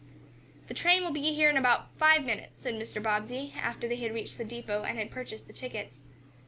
[0.67, 3.03] "The train will be here in about five minutes," said Mr.
[3.03, 5.99] Bobbsey, after they had reached the depot, and he had purchased the tickets.